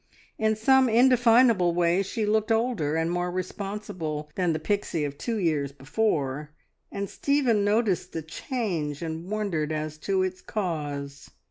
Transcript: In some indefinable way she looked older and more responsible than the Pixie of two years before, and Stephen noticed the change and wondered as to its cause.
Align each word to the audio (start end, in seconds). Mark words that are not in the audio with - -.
In 0.39 0.55
some 0.55 0.89
indefinable 0.89 1.75
way 1.75 2.01
she 2.01 2.25
looked 2.25 2.51
older 2.51 2.95
and 2.95 3.11
more 3.11 3.29
responsible 3.29 4.31
than 4.33 4.51
the 4.51 4.57
Pixie 4.57 5.03
of 5.05 5.15
two 5.15 5.37
years 5.37 5.71
before, 5.71 6.49
and 6.91 7.07
Stephen 7.07 7.63
noticed 7.63 8.11
the 8.11 8.23
change 8.23 9.03
and 9.03 9.29
wondered 9.29 9.71
as 9.71 9.99
to 9.99 10.23
its 10.23 10.41
cause. 10.41 11.29